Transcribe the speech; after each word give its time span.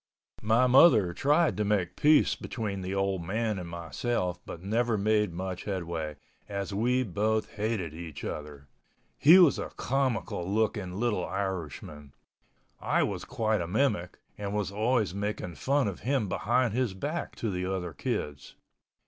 My 0.41 0.65
mother 0.65 1.13
tried 1.13 1.55
to 1.57 1.63
make 1.63 1.95
peace 1.95 2.33
between 2.33 2.81
the 2.81 2.95
old 2.95 3.23
man 3.23 3.59
and 3.59 3.69
myself 3.69 4.39
but 4.47 4.63
never 4.63 4.97
made 4.97 5.31
much 5.31 5.65
headway, 5.65 6.15
as 6.49 6.73
we 6.73 7.03
both 7.03 7.51
hated 7.51 7.93
each 7.93 8.23
other. 8.23 8.67
He 9.19 9.37
was 9.37 9.59
a 9.59 9.69
comical 9.77 10.51
looking 10.51 10.93
little 10.99 11.27
Irishman—I 11.27 13.03
was 13.03 13.25
quite 13.25 13.61
a 13.61 13.67
mimic 13.67 14.17
and 14.39 14.55
was 14.55 14.71
always 14.71 15.13
making 15.13 15.53
fun 15.53 15.87
of 15.87 15.99
him 15.99 16.27
behind 16.27 16.73
his 16.73 16.95
back 16.95 17.35
to 17.35 17.51
the 17.51 17.67
other 17.71 17.93
kids. 17.93 18.55